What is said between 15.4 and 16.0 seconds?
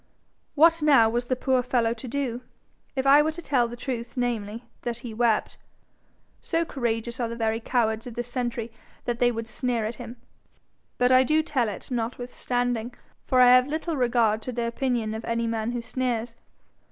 man who